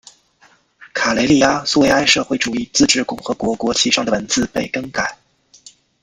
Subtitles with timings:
[0.95, 5.19] 卡累利阿苏维埃社会主义自治共和国国旗上的文字被更改。